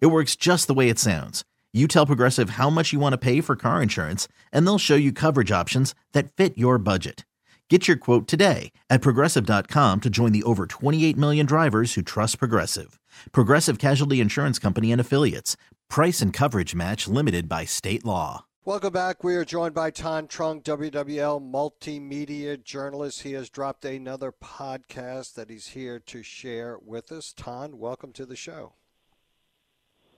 [0.00, 1.44] It works just the way it sounds.
[1.72, 4.94] You tell Progressive how much you want to pay for car insurance, and they'll show
[4.94, 7.24] you coverage options that fit your budget.
[7.70, 12.38] Get your quote today at progressive.com to join the over 28 million drivers who trust
[12.38, 13.00] Progressive.
[13.32, 15.56] Progressive Casualty Insurance Company and Affiliates.
[15.88, 18.44] Price and coverage match limited by state law.
[18.66, 19.24] Welcome back.
[19.24, 23.22] We are joined by Thanh Truong, WWL multimedia journalist.
[23.22, 27.34] He has dropped another podcast that he's here to share with us.
[27.36, 28.74] Thanh, welcome to the show.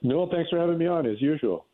[0.03, 1.67] No, thanks for having me on as usual.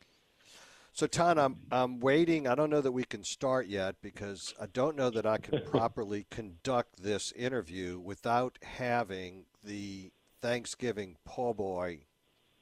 [0.94, 2.47] So, Thanh, I'm, I'm waiting.
[2.47, 5.62] I don't know that we can start yet because I don't know that I can
[5.70, 12.00] properly conduct this interview without having the Thanksgiving po' boy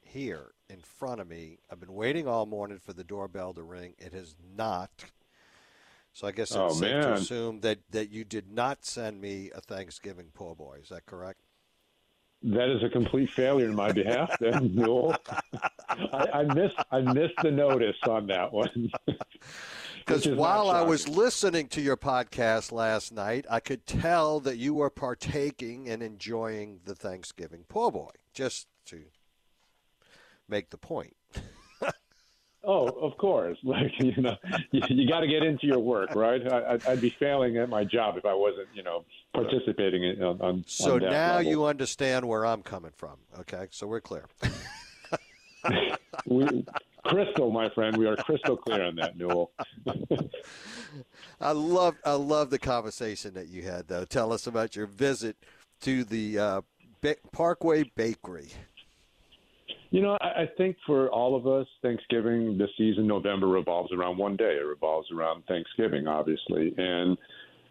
[0.01, 1.59] here in front of me.
[1.71, 3.95] I've been waiting all morning for the doorbell to ring.
[3.99, 4.91] It has not.
[6.13, 7.03] So I guess it's oh, safe man.
[7.03, 10.79] to assume that, that you did not send me a Thanksgiving po' boy.
[10.83, 11.41] Is that correct?
[12.43, 14.35] That is a complete failure on my behalf.
[14.41, 15.15] Then, Newell.
[15.89, 18.91] I, I missed I missed the notice on that one.
[20.07, 24.75] Because while I was listening to your podcast last night, I could tell that you
[24.75, 28.11] were partaking and enjoying the Thanksgiving poor boy.
[28.33, 29.03] Just to
[30.49, 31.15] make the point.
[32.65, 33.59] oh, of course.
[33.65, 34.37] Like you know,
[34.73, 36.41] you, you got to get into your work, right?
[36.51, 40.41] I, I'd be failing at my job if I wasn't, you know, participating in, on.
[40.41, 41.51] on So on now level.
[41.51, 43.19] you understand where I'm coming from.
[43.41, 44.25] Okay, so we're clear.
[46.27, 46.67] we,
[47.05, 49.53] crystal, my friend, we are crystal clear on that, Newell.
[51.41, 54.05] I love I love the conversation that you had though.
[54.05, 55.37] Tell us about your visit
[55.83, 56.61] to the uh,
[57.33, 58.51] Parkway Bakery.
[59.91, 64.19] You know, I, I think for all of us, Thanksgiving this season, November revolves around
[64.19, 64.57] one day.
[64.61, 66.73] It revolves around Thanksgiving, obviously.
[66.79, 67.19] And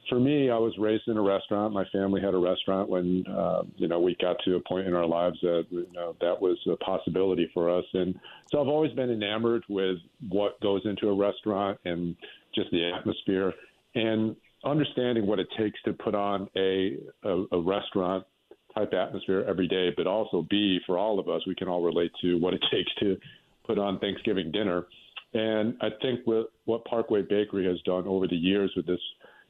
[0.10, 1.74] for me, I was raised in a restaurant.
[1.74, 4.94] My family had a restaurant when uh, you know we got to a point in
[4.94, 7.86] our lives that you know that was a possibility for us.
[7.94, 8.20] And
[8.52, 9.98] so I've always been enamored with
[10.30, 12.16] what goes into a restaurant and
[12.54, 13.54] just the atmosphere
[13.96, 18.26] and understanding what it takes to put on a a, a restaurant
[18.76, 22.12] type atmosphere every day, but also B, for all of us, we can all relate
[22.22, 23.18] to what it takes to
[23.66, 24.86] put on Thanksgiving dinner.
[25.34, 29.00] And I think what, what Parkway Bakery has done over the years with this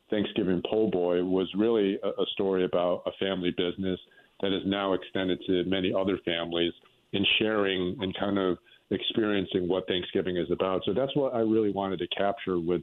[0.10, 4.00] Thanksgiving po' boy was really a, a story about a family business
[4.42, 6.74] that is now extended to many other families
[7.14, 8.58] in sharing and kind of
[8.92, 10.82] experiencing what Thanksgiving is about.
[10.86, 12.82] So that's what I really wanted to capture with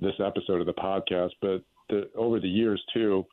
[0.00, 1.30] this episode of the podcast.
[1.40, 3.24] But the, over the years, too,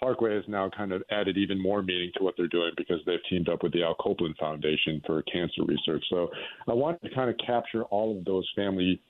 [0.00, 3.18] Parkway has now kind of added even more meaning to what they're doing because they've
[3.28, 6.04] teamed up with the Al Copeland Foundation for cancer research.
[6.10, 6.28] So
[6.68, 9.00] I wanted to kind of capture all of those family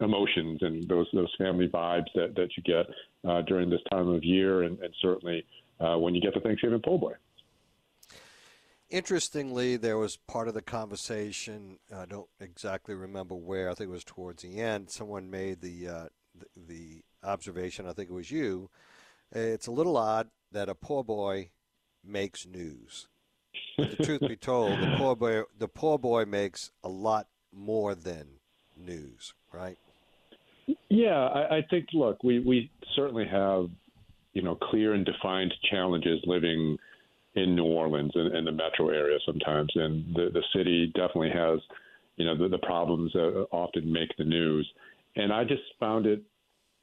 [0.00, 2.86] emotions and those those family vibes that that you get
[3.28, 5.44] uh, during this time of year, and, and certainly
[5.80, 7.12] uh, when you get the Thanksgiving po' boy.
[8.90, 11.78] Interestingly, there was part of the conversation.
[11.94, 13.70] I don't exactly remember where.
[13.70, 14.90] I think it was towards the end.
[14.90, 16.06] Someone made the uh,
[16.38, 17.86] the, the observation.
[17.86, 18.70] I think it was you.
[19.34, 21.50] It's a little odd that a poor boy
[22.04, 23.08] makes news.
[23.76, 27.94] But the truth be told, the poor boy the poor boy makes a lot more
[27.94, 28.26] than
[28.76, 29.76] news, right?
[30.88, 31.88] Yeah, I, I think.
[31.92, 33.68] Look, we we certainly have
[34.32, 36.78] you know clear and defined challenges living
[37.34, 41.58] in New Orleans and, and the metro area sometimes, and the the city definitely has
[42.16, 44.68] you know the, the problems that often make the news.
[45.16, 46.22] And I just found it,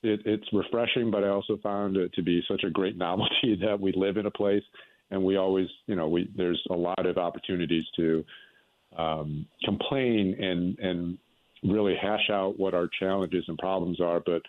[0.03, 3.79] it it's refreshing, but I also found it to be such a great novelty that
[3.79, 4.63] we live in a place
[5.11, 8.23] and we always you know we there's a lot of opportunities to
[8.97, 11.17] um, complain and and
[11.63, 14.19] really hash out what our challenges and problems are.
[14.25, 14.41] But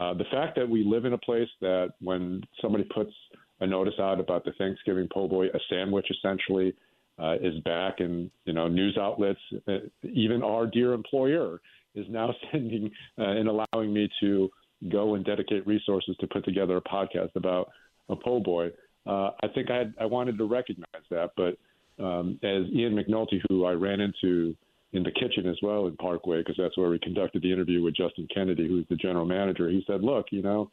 [0.00, 3.12] uh, the fact that we live in a place that when somebody puts
[3.60, 6.74] a notice out about the Thanksgiving po' boy, a sandwich essentially
[7.18, 11.60] uh, is back, and you know news outlets, uh, even our dear employer,
[11.94, 14.50] is now sending uh, and allowing me to
[14.90, 17.70] go and dedicate resources to put together a podcast about
[18.08, 18.68] a po' boy.
[19.06, 21.56] Uh, I think I had, I wanted to recognize that, but
[22.02, 24.56] um, as Ian McNulty, who I ran into
[24.92, 27.96] in the kitchen as well in Parkway, because that's where we conducted the interview with
[27.96, 29.68] Justin Kennedy, who's the general manager.
[29.68, 30.70] He said, "Look, you know,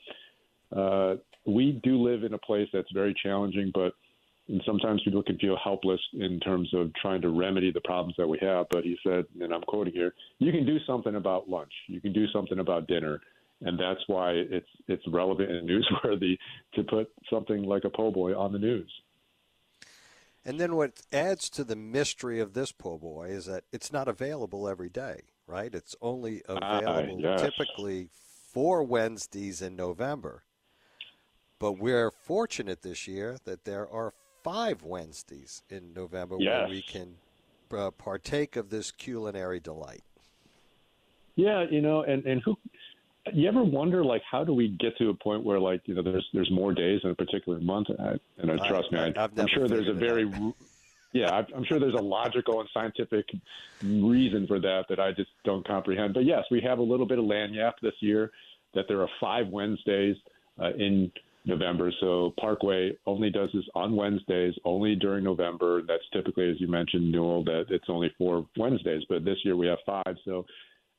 [0.75, 1.15] uh,
[1.45, 3.93] we do live in a place that's very challenging, but
[4.49, 8.27] and sometimes people can feel helpless in terms of trying to remedy the problems that
[8.27, 8.65] we have.
[8.71, 12.13] But he said, and I'm quoting here, you can do something about lunch, you can
[12.13, 13.21] do something about dinner,
[13.61, 15.69] and that's why it's it's relevant and
[16.03, 16.37] newsworthy
[16.75, 18.91] to put something like a po' boy on the news.
[20.45, 24.07] And then what adds to the mystery of this po' boy is that it's not
[24.07, 25.73] available every day, right?
[25.75, 27.41] It's only Ah, available yes.
[27.41, 30.43] typically four Wednesdays in November.
[31.59, 34.13] But we're fortunate this year that there are
[34.43, 37.15] five Wednesdays in November where we can
[37.71, 40.03] uh, partake of this culinary delight.
[41.35, 42.57] Yeah, you know, and and who
[43.33, 46.01] you ever wonder like how do we get to a point where like you know
[46.01, 47.87] there's there's more days in a particular month?
[47.99, 50.29] I, and I- trust me I- I, I've I'm sure there's a very
[51.13, 53.25] yeah I- I'm sure there's a logical and scientific
[53.83, 56.13] reason for that that I just don't comprehend.
[56.13, 58.31] But yes we have a little bit of lagniappe this year
[58.73, 60.15] that there are five Wednesdays
[60.61, 61.11] uh, in
[61.45, 61.91] November.
[61.99, 65.81] So Parkway only does this on Wednesdays only during November.
[65.81, 69.67] That's typically as you mentioned Newell that it's only four Wednesdays but this year we
[69.67, 70.15] have five.
[70.25, 70.45] So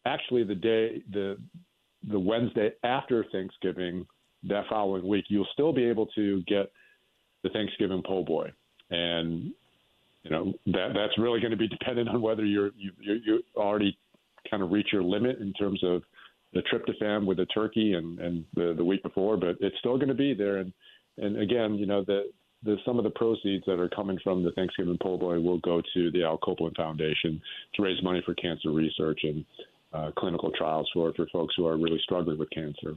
[0.07, 1.39] actually the day the
[2.09, 4.07] the Wednesday after Thanksgiving
[4.45, 6.71] that following week, you'll still be able to get
[7.43, 8.51] the Thanksgiving po' boy,
[8.91, 9.53] and
[10.23, 13.97] you know that that's really going to be dependent on whether you're you you, already
[14.51, 16.03] kind of reach your limit in terms of
[16.53, 20.09] the tryptophan with the turkey and and the the week before, but it's still going
[20.09, 20.59] to be there.
[20.59, 20.73] And
[21.19, 22.31] and again, you know the
[22.63, 25.83] the, some of the proceeds that are coming from the Thanksgiving po' boy will go
[25.95, 27.41] to the Al Copeland Foundation
[27.75, 29.45] to raise money for cancer research and
[29.93, 32.97] uh, clinical trials for for folks who are really struggling with cancer.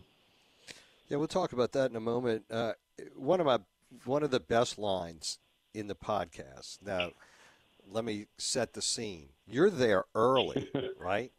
[1.10, 2.46] Yeah, we'll talk about that in a moment.
[2.50, 2.74] Uh,
[3.16, 3.60] one of my
[4.06, 5.40] one of the best lines
[5.74, 6.80] in the podcast.
[6.86, 7.12] Now,
[7.90, 9.30] let me set the scene.
[9.48, 11.32] You're there early, right?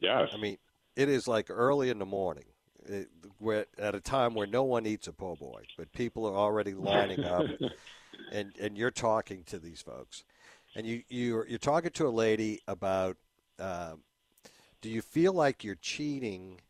[0.00, 0.30] Yes.
[0.32, 0.58] I mean,
[0.96, 2.44] it is like early in the morning,
[2.84, 3.08] it,
[3.38, 6.74] where, at a time where no one eats a po' boy, but people are already
[6.74, 7.46] lining up,
[8.32, 10.24] and and you're talking to these folks,
[10.74, 13.16] and you you're you're talking to a lady about.
[13.58, 13.94] Uh,
[14.82, 16.60] do you feel like you're cheating?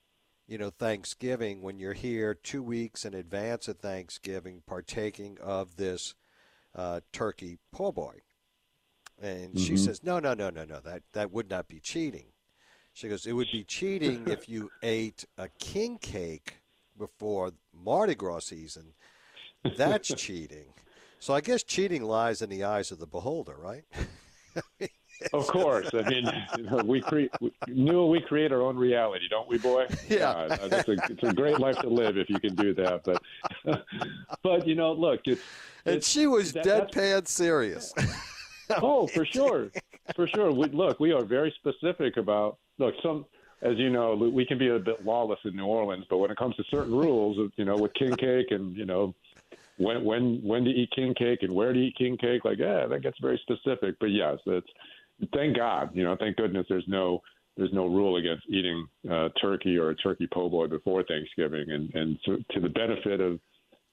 [0.47, 6.15] You know, Thanksgiving when you're here two weeks in advance of Thanksgiving, partaking of this
[6.75, 8.21] uh, turkey po' boy,
[9.21, 9.77] and she Mhm.
[9.77, 10.81] says, "No, no, no, no, no.
[10.81, 12.33] That that would not be cheating."
[12.93, 16.59] She goes, "It would be cheating if you ate a king cake
[16.99, 18.95] before Mardi Gras season.
[19.65, 20.75] That's cheating."
[21.21, 23.85] So I guess cheating lies in the eyes of the beholder, right?
[25.33, 25.89] Of course.
[25.95, 29.87] I mean, we create, we, Newell, we create our own reality, don't we, boy?
[30.09, 30.57] Yeah.
[30.69, 33.03] That's a, it's a great life to live if you can do that.
[33.05, 33.23] But,
[34.43, 35.43] but you know, look, it's,
[35.85, 37.93] And it's she was that- deadpan serious.
[38.83, 39.71] oh, for sure,
[40.15, 40.53] for sure.
[40.53, 42.59] We, look, we are very specific about.
[42.79, 43.27] Look, some,
[43.61, 46.37] as you know, we can be a bit lawless in New Orleans, but when it
[46.37, 49.15] comes to certain rules, you know, with king cake and you know,
[49.77, 52.87] when when when to eat king cake and where to eat king cake, like yeah,
[52.87, 53.97] that gets very specific.
[54.01, 54.67] But yes, it's
[55.35, 57.21] thank God, you know, thank goodness there's no
[57.57, 61.95] there's no rule against eating uh, turkey or a turkey po' boy before Thanksgiving, and
[61.95, 63.39] and to, to the benefit of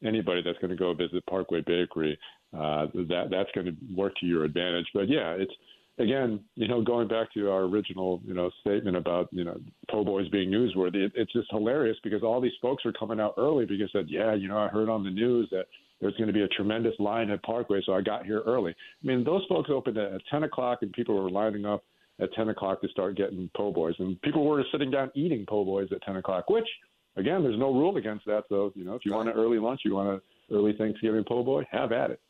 [0.03, 2.17] anybody that's going to go visit Parkway Bakery,
[2.53, 4.87] uh, that that's going to work to your advantage.
[4.93, 5.51] But yeah, it's
[5.99, 9.59] again, you know, going back to our original, you know, statement about you know
[9.91, 11.05] po' boys being newsworthy.
[11.05, 14.09] It, it's just hilarious because all these folks are coming out early because they said,
[14.09, 15.65] yeah, you know, I heard on the news that
[16.01, 18.72] there's going to be a tremendous line at Parkway, so I got here early.
[18.72, 21.84] I mean, those folks opened at 10 o'clock, and people were lining up
[22.19, 25.65] at 10 o'clock to start getting po' boys, and people were sitting down eating po'
[25.65, 26.68] boys at 10 o'clock, which
[27.15, 28.44] again, there's no rule against that.
[28.50, 31.44] So, you know, if you want an early lunch, you want an early Thanksgiving po'
[31.44, 32.22] boy, have at it.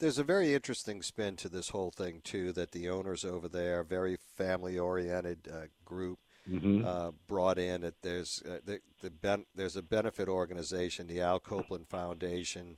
[0.00, 2.52] There's a very interesting spin to this whole thing too.
[2.52, 6.18] That the owners over there, very family-oriented uh, group,
[6.50, 6.84] Mm-hmm.
[6.84, 7.80] uh, brought in.
[7.82, 12.76] That there's uh, the, the ben- there's a benefit organization, the Al Copeland Foundation,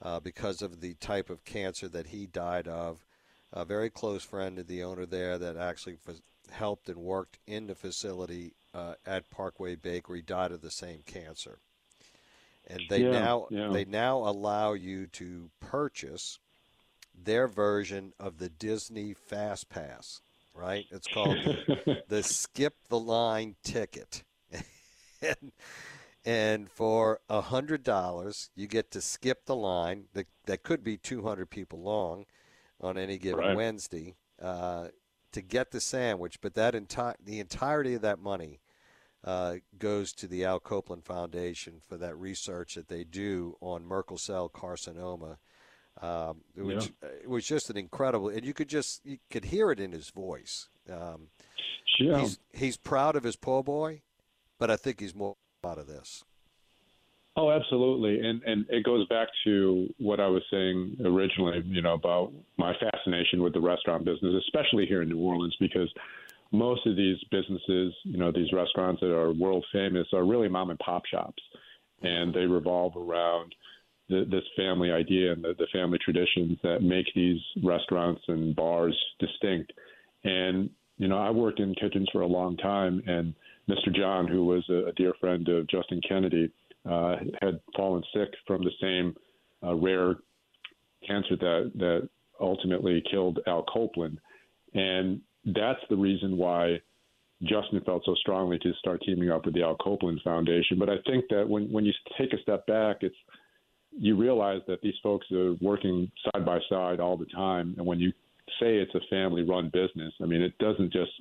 [0.00, 3.04] uh, because of the type of cancer that he died of.
[3.52, 7.66] A very close friend of the owner there that actually f- helped and worked in
[7.66, 11.58] the facility uh, at Parkway Bakery died of the same cancer.
[12.66, 13.68] And they Yeah, now yeah.
[13.68, 16.38] they now allow you to purchase
[17.14, 20.22] their version of the Disney Fast Pass,
[20.54, 20.86] right?
[20.90, 24.24] It's called the, the Skip the Line ticket.
[25.22, 25.52] and,
[26.24, 30.04] and for a hundred dollars, you get to skip the line.
[30.14, 32.26] That that could be two hundred people long
[32.80, 33.56] on any given Right.
[33.56, 34.88] Wednesday uh,
[35.32, 36.40] to get the sandwich.
[36.40, 38.60] But that entire the entirety of that money
[39.24, 44.18] uh, goes to the Al Copeland Foundation for that research that they do on Merkel
[44.18, 45.38] cell carcinoma.
[46.00, 49.78] Um, which it was just an incredible, and you could just you could hear it
[49.78, 50.68] in his voice.
[50.90, 51.28] Um,
[51.98, 52.20] Yeah.
[52.20, 54.02] He's he's proud of his po' boy,
[54.58, 56.24] but I think he's more proud of this.
[57.36, 61.94] Oh, absolutely, and and it goes back to what I was saying originally, you know,
[61.94, 65.92] about my fascination with the restaurant business, especially here in New Orleans, because
[66.50, 70.70] most of these businesses, you know, these restaurants that are world famous are really mom
[70.70, 71.42] and pop shops,
[72.02, 73.54] and they revolve around
[74.12, 78.96] the, this family idea and the, the family traditions that make these restaurants and bars
[79.18, 79.72] distinct.
[80.24, 83.34] And you know, I worked in kitchens for a long time, and
[83.68, 83.94] Mr.
[83.94, 86.52] John, who was a, dear friend of Justin Kennedy,
[86.88, 89.16] uh, had fallen sick from the same
[89.64, 90.16] uh, rare
[91.06, 92.08] cancer that that
[92.40, 94.18] ultimately killed Al Copeland,
[94.74, 96.80] and that's the reason why
[97.42, 100.78] Justin felt so strongly to start teaming up with the Al Copeland Foundation.
[100.78, 103.16] But I think that when when you take a step back, it's
[103.98, 108.00] you realize that these folks are working side by side all the time, and when
[108.00, 108.10] you
[108.60, 111.12] say it's a family-run business, I mean it doesn't just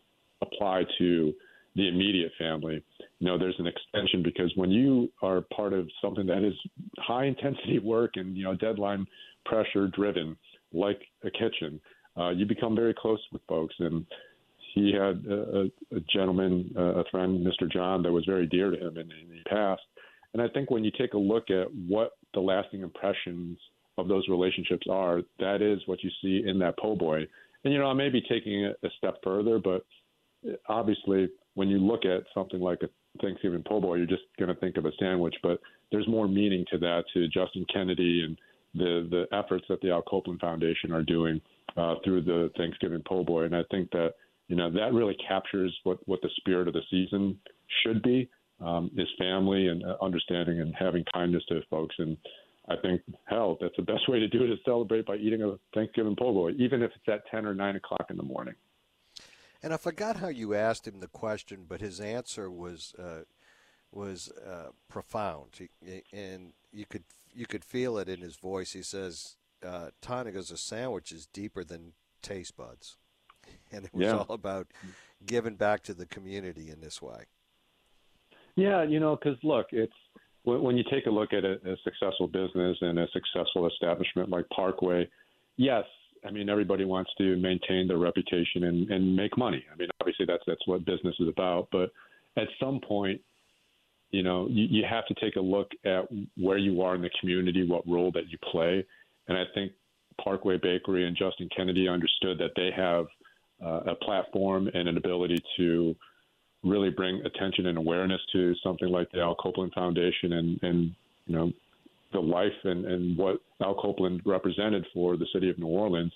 [0.41, 1.33] apply to
[1.75, 2.83] the immediate family.
[3.19, 6.53] You know, there's an extension because when you are part of something that is
[6.97, 9.05] high intensity work and you know deadline
[9.45, 10.35] pressure driven,
[10.73, 11.79] like a kitchen,
[12.17, 13.75] uh, you become very close with folks.
[13.79, 14.05] And
[14.73, 17.71] he had a, a gentleman, a friend, Mr.
[17.71, 19.81] John, that was very dear to him, and, and he passed.
[20.33, 23.57] And I think when you take a look at what the lasting impressions
[23.97, 27.27] of those relationships are, that is what you see in that po' boy.
[27.63, 29.85] And you know, I may be taking it a step further, but
[30.67, 32.89] obviously, when you look at something like a
[33.21, 35.35] Thanksgiving po' boy, you're just going to think of a sandwich.
[35.43, 35.59] But
[35.91, 38.37] there's more meaning to that to Justin Kennedy and
[38.73, 41.41] the the efforts that the Al Copeland Foundation are doing
[41.75, 43.43] uh, through the Thanksgiving po' boy.
[43.43, 44.13] And I think that
[44.47, 47.37] you know that really captures what what the spirit of the season
[47.83, 48.29] should be
[48.63, 51.95] um, is family and uh, understanding and having kindness to folks.
[51.97, 52.17] And
[52.69, 55.55] I think hell, that's the best way to do it is celebrate by eating a
[55.73, 58.55] Thanksgiving po' boy, even if it's at ten or nine o'clock in the morning.
[59.63, 63.23] And I forgot how you asked him the question, but his answer was uh,
[63.91, 67.03] was uh, profound, he, and you could
[67.33, 68.73] you could feel it in his voice.
[68.73, 72.97] He says, uh, "Tonic a sandwich is deeper than taste buds,"
[73.71, 74.17] and it was yeah.
[74.17, 74.67] all about
[75.25, 77.25] giving back to the community in this way.
[78.55, 79.93] Yeah, you know, because look, it's
[80.43, 84.45] when you take a look at a, a successful business and a successful establishment like
[84.49, 85.07] Parkway.
[85.57, 85.85] Yes,
[86.25, 89.63] I mean, everybody wants to maintain their reputation and, and make money.
[89.71, 91.67] I mean, obviously that's that's what business is about.
[91.71, 91.91] But
[92.37, 93.21] at some point,
[94.11, 97.09] you know, you, you have to take a look at where you are in the
[97.19, 98.85] community, what role that you play.
[99.27, 99.71] And I think
[100.21, 103.05] Parkway Bakery and Justin Kennedy understood that they have
[103.63, 105.95] uh, a platform and an ability to
[106.63, 111.35] really bring attention and awareness to something like the Al Copeland Foundation and, and you
[111.35, 111.51] know,
[112.13, 116.11] the life and, and what Al Copeland represented for the city of New Orleans.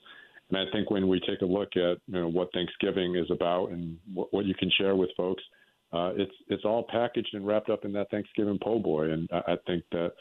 [0.49, 3.71] And I think when we take a look at you know, what Thanksgiving is about
[3.71, 5.43] and what, what you can share with folks,
[5.93, 9.11] uh, it's it's all packaged and wrapped up in that Thanksgiving po' boy.
[9.11, 10.11] And I, I think that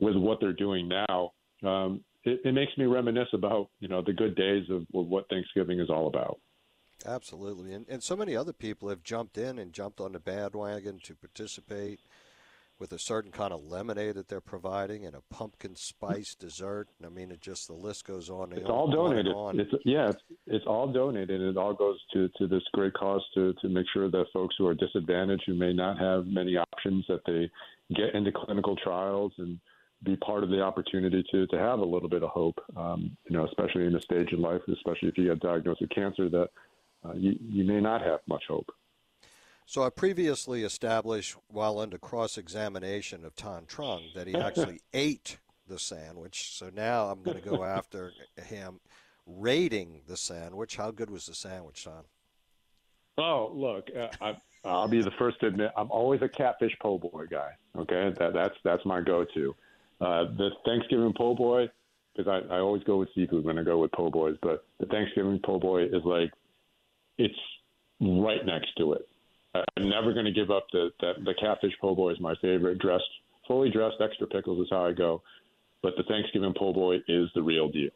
[0.00, 1.32] with what they're doing now,
[1.64, 5.28] um, it, it makes me reminisce about you know the good days of, of what
[5.28, 6.38] Thanksgiving is all about.
[7.06, 11.00] Absolutely, and and so many other people have jumped in and jumped on the bandwagon
[11.04, 12.00] to participate
[12.78, 16.88] with a certain kind of lemonade that they're providing and a pumpkin spice dessert.
[17.04, 18.52] I mean, it just the list goes on.
[18.52, 19.32] It's all donated.
[19.34, 19.58] On.
[19.58, 21.40] It's yeah, it's, it's all donated.
[21.40, 24.66] It all goes to to this great cause to to make sure that folks who
[24.66, 27.50] are disadvantaged, who may not have many options, that they
[27.94, 29.58] get into clinical trials and
[30.04, 32.58] be part of the opportunity to to have a little bit of hope.
[32.76, 35.90] Um, you know, especially in a stage in life, especially if you get diagnosed with
[35.90, 36.50] cancer, that
[37.04, 38.70] uh, you you may not have much hope.
[39.66, 45.38] So I previously established, while under cross-examination of Thanh Truong, that he actually ate
[45.68, 46.56] the sandwich.
[46.56, 48.12] So now I'm going to go after
[48.42, 48.80] him
[49.26, 50.76] rating the sandwich.
[50.76, 52.04] How good was the sandwich, Thanh?
[53.18, 56.98] Oh, look, uh, I, will be the first to admit I'm always a catfish po'
[56.98, 57.50] boy guy.
[57.76, 59.54] Okay, that, that's that's my go-to.
[60.00, 61.68] Uh, the Thanksgiving po' boy,
[62.16, 64.86] because I, I always go with seafood when I go with po' boys, but the
[64.86, 66.30] Thanksgiving po' boy is like
[67.18, 67.38] it's
[68.00, 69.02] right next to it.
[69.54, 72.78] I'm never going to give up the, the the catfish po' boy is my favorite.
[72.78, 73.04] Dressed
[73.48, 75.22] fully dressed, extra pickles is how I go.
[75.82, 77.90] But the Thanksgiving po' boy is the real deal.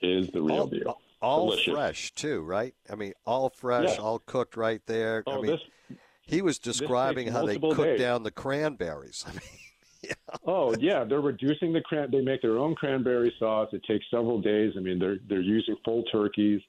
[0.00, 1.00] Is the real all, deal.
[1.20, 1.74] All Delicious.
[1.74, 2.74] fresh too, right?
[2.90, 5.22] I mean, all fresh, all cooked right there.
[5.26, 5.60] Oh, I mean, this,
[6.22, 8.00] he was describing how they cook days.
[8.00, 9.24] down the cranberries.
[9.28, 9.40] I mean,
[10.02, 10.36] yeah.
[10.44, 12.10] Oh yeah, they're reducing the cran.
[12.10, 13.68] They make their own cranberry sauce.
[13.72, 14.72] It takes several days.
[14.76, 16.60] I mean, they're they're using full turkeys.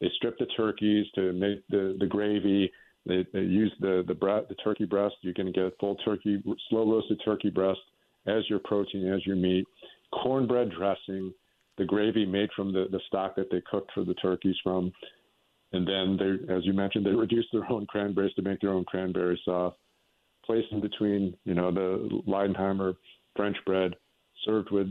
[0.00, 2.70] They strip the turkeys to make the the gravy.
[3.06, 5.16] They, they use the the, bre- the turkey breast.
[5.24, 7.80] Going to get full turkey, slow roasted turkey breast
[8.26, 9.64] as your protein, as your meat.
[10.12, 11.32] Cornbread dressing,
[11.76, 14.92] the gravy made from the, the stock that they cooked for the turkeys from,
[15.72, 18.84] and then they, as you mentioned, they reduce their own cranberries to make their own
[18.84, 19.74] cranberry sauce.
[20.44, 22.94] Placed in between, you know, the Leidenheimer
[23.36, 23.94] French bread
[24.46, 24.88] served with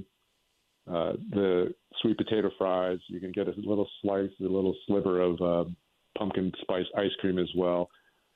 [0.89, 2.99] uh, the sweet potato fries.
[3.07, 5.69] You can get a little slice, a little sliver of uh,
[6.17, 7.89] pumpkin spice ice cream as well.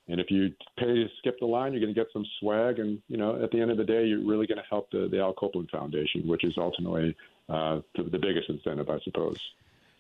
[0.08, 2.80] And if you pay to skip the line, you're going to get some swag.
[2.80, 5.08] And, you know, at the end of the day, you're really going to help the,
[5.10, 7.16] the Al Copeland Foundation, which is ultimately
[7.48, 9.38] uh, the, the biggest incentive, I suppose.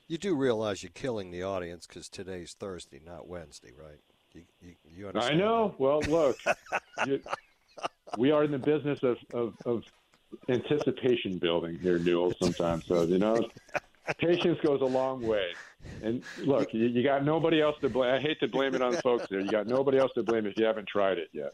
[0.08, 4.00] You do realize you're killing the audience because today's Thursday, not Wednesday, right?
[4.34, 5.41] You, you, you understand?
[5.41, 5.70] I know.
[5.70, 5.79] That?
[5.79, 6.38] Well, look,
[7.08, 7.22] you,
[8.17, 9.84] we are in the business of, of, of
[10.50, 12.85] anticipation building here, Newell, sometimes.
[12.85, 13.47] So, you know,
[14.17, 15.47] patience goes a long way.
[16.03, 18.13] And look, you, you, got nobody else to blame.
[18.13, 19.39] I hate to blame it on folks there.
[19.39, 21.53] You got nobody else to blame if you haven't tried it yet.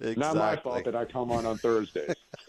[0.00, 0.22] Exactly.
[0.22, 2.14] Not my fault that I come on on Thursdays.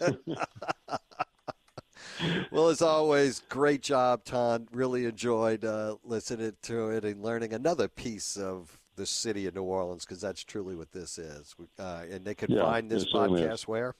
[2.50, 4.66] well, as always, great job, Thanh.
[4.72, 9.62] Really enjoyed uh, listening to it and learning another piece of the city of New
[9.62, 11.54] Orleans because that's truly what this is.
[11.78, 13.94] Uh, and they can yeah, find this podcast where?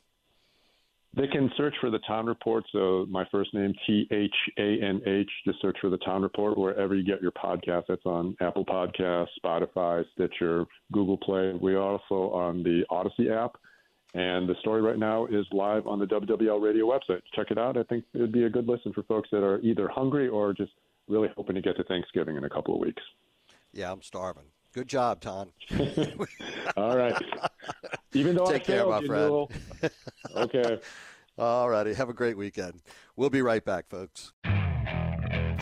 [1.17, 2.63] They can search for the Thanh Report.
[2.73, 5.31] So my first name T H A N H.
[5.47, 7.85] Just search for the Thanh Report wherever you get your podcast.
[7.89, 11.55] That's on Apple Podcasts, Spotify, Stitcher, Google Play.
[11.61, 13.57] We are also on the Audacy app.
[14.13, 17.21] And the story right now is live on the WWL radio website.
[17.35, 17.77] Check it out.
[17.77, 20.53] I think it would be a good listen for folks that are either hungry or
[20.53, 20.73] just
[21.09, 23.03] really hoping to get to Thanksgiving in a couple of weeks.
[23.73, 24.45] Yeah, I'm starving.
[24.73, 25.49] Good job, Thanh.
[26.77, 27.17] All right.
[28.13, 29.49] Even though Take I care, my you, friend.
[30.37, 30.81] okay.
[31.39, 31.93] All righty.
[31.95, 32.81] Have a great weekend.
[33.17, 34.33] We'll be right back, folks.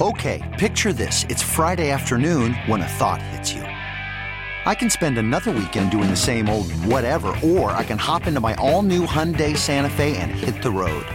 [0.00, 1.25] Okay, picture this.
[1.28, 3.62] It's Friday afternoon when a thought hits you.
[3.62, 8.40] I can spend another weekend doing the same old whatever, or I can hop into
[8.40, 11.07] my all new Hyundai Santa Fe and hit the road.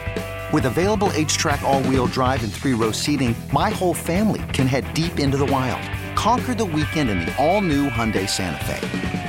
[0.53, 4.93] With available HTRAC, all wheel drive, and three row seating, my whole family can head
[4.93, 5.81] deep into the wild.
[6.15, 9.28] Conquer the weekend in the all new Hyundai Santa Fe.